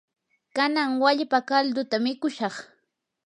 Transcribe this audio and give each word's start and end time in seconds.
kanan 0.55 0.91
wallpa 1.01 1.39
kalduta 1.49 1.97
mikushaq. 2.03 2.55